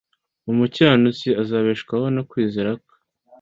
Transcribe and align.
umukiranutsi 0.51 1.27
azabeshwaho 1.41 2.05
no 2.15 2.21
kwizera 2.29 2.71
kwe 2.81 2.93